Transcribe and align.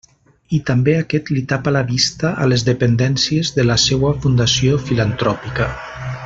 I 0.57 0.59
també 0.69 0.93
aquest 1.01 1.27
li 1.35 1.43
tapa 1.51 1.73
la 1.75 1.83
vista 1.91 2.31
a 2.45 2.49
les 2.53 2.65
dependències 2.71 3.53
de 3.59 3.67
la 3.67 3.77
seua 3.85 4.15
fundació 4.25 4.81
filantròpica. 4.89 5.71